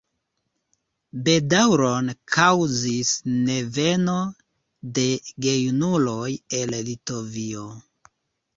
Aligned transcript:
Bedaŭron 1.27 2.09
kaŭzis 2.35 3.11
neveno 3.51 4.17
de 4.97 5.07
gejunuloj 5.47 6.33
el 6.63 6.77
Litovio. 6.91 7.71